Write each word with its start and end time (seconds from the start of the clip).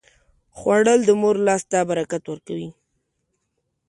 خوړل 0.57 0.99
د 1.05 1.09
مور 1.21 1.35
لاس 1.47 1.63
ته 1.71 1.77
برکت 1.89 2.23
ورکوي 2.27 2.69